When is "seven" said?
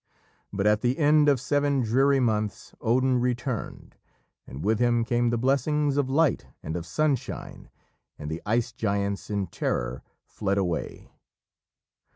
1.39-1.81